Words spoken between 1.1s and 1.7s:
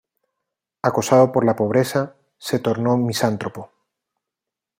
por la